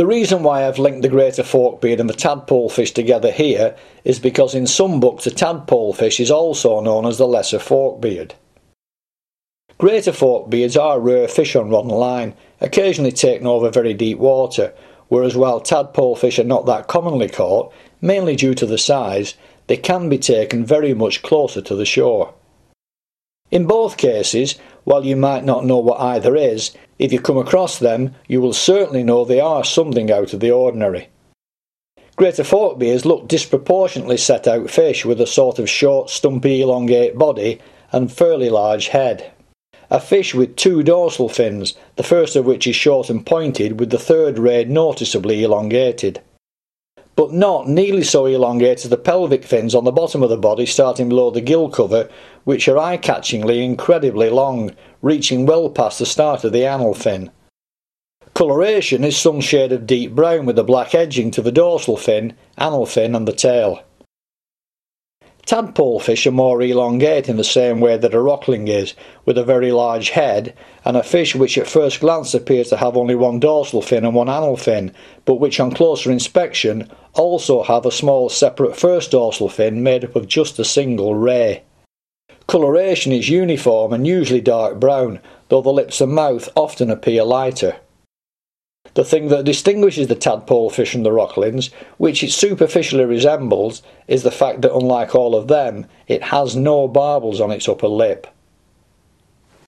[0.00, 4.18] The reason why I've linked the greater forkbeard and the tadpole fish together here is
[4.18, 8.32] because in some books the tadpole fish is also known as the lesser forkbeard.
[9.76, 14.72] Greater forkbeards are rare fish on rod and line, occasionally taken over very deep water,
[15.08, 17.70] whereas while tadpole fish are not that commonly caught,
[18.00, 19.34] mainly due to the size,
[19.66, 22.32] they can be taken very much closer to the shore.
[23.50, 27.78] In both cases, while you might not know what either is, if you come across
[27.78, 31.08] them, you will certainly know they are something out of the ordinary.
[32.16, 37.60] Greater forkbeards look disproportionately set out fish with a sort of short, stumpy, elongate body
[37.92, 39.32] and fairly large head
[39.90, 43.90] a fish with two dorsal fins, the first of which is short and pointed, with
[43.90, 46.20] the third ray noticeably elongated.
[47.20, 50.64] But not nearly so elongated as the pelvic fins on the bottom of the body
[50.64, 52.08] starting below the gill cover,
[52.44, 57.30] which are eye catchingly incredibly long, reaching well past the start of the anal fin.
[58.32, 62.32] Coloration is some shade of deep brown with a black edging to the dorsal fin,
[62.58, 63.82] anal fin, and the tail.
[65.50, 69.42] Tadpole fish are more elongate in the same way that a rockling is, with a
[69.42, 73.40] very large head, and a fish which at first glance appears to have only one
[73.40, 74.92] dorsal fin and one anal fin,
[75.24, 80.14] but which on closer inspection also have a small separate first dorsal fin made up
[80.14, 81.64] of just a single ray.
[82.46, 87.74] Coloration is uniform and usually dark brown, though the lips and mouth often appear lighter.
[88.94, 94.22] The thing that distinguishes the tadpole fish from the rocklings, which it superficially resembles, is
[94.22, 98.26] the fact that unlike all of them, it has no barbels on its upper lip.